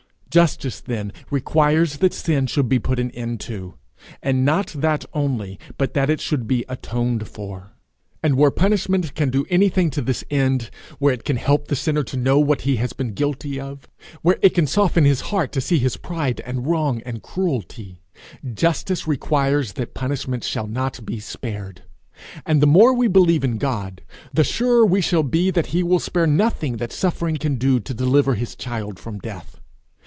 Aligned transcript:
Justice 0.33 0.79
then 0.79 1.11
requires 1.29 1.97
that 1.97 2.13
sin 2.13 2.47
should 2.47 2.69
be 2.69 2.79
put 2.79 3.01
an 3.01 3.11
end 3.11 3.41
to; 3.41 3.73
and 4.23 4.45
not 4.45 4.67
that 4.69 5.03
only, 5.13 5.59
but 5.77 5.93
that 5.93 6.09
it 6.09 6.21
should 6.21 6.47
be 6.47 6.63
atoned 6.69 7.27
for; 7.27 7.73
and 8.23 8.35
where 8.37 8.49
punishment 8.49 9.13
can 9.13 9.29
do 9.29 9.45
anything 9.49 9.89
to 9.89 10.01
this 10.01 10.23
end, 10.31 10.69
where 10.99 11.13
it 11.13 11.25
can 11.25 11.35
help 11.35 11.67
the 11.67 11.75
sinner 11.75 12.01
to 12.03 12.15
know 12.15 12.39
what 12.39 12.61
he 12.61 12.77
has 12.77 12.93
been 12.93 13.11
guilty 13.11 13.59
of, 13.59 13.89
where 14.21 14.37
it 14.41 14.51
can 14.53 14.65
soften 14.65 15.03
his 15.03 15.19
heart 15.35 15.51
to 15.51 15.59
see 15.59 15.79
his 15.79 15.97
pride 15.97 16.39
and 16.45 16.65
wrong 16.65 17.01
and 17.01 17.21
cruelty, 17.21 18.01
justice 18.53 19.05
requires 19.05 19.73
that 19.73 19.93
punishment 19.93 20.45
shall 20.45 20.65
not 20.65 21.05
be 21.05 21.19
spared. 21.19 21.81
And 22.45 22.61
the 22.61 22.67
more 22.67 22.93
we 22.93 23.09
believe 23.09 23.43
in 23.43 23.57
God, 23.57 24.01
the 24.33 24.45
surer 24.45 24.85
we 24.85 25.01
shall 25.01 25.23
be 25.23 25.51
that 25.51 25.67
he 25.75 25.83
will 25.83 25.99
spare 25.99 26.25
nothing 26.25 26.77
that 26.77 26.93
suffering 26.93 27.35
can 27.35 27.57
do 27.57 27.81
to 27.81 27.93
deliver 27.93 28.35
his 28.35 28.55
child 28.55 28.97
from 28.97 29.19
death. 29.19 29.57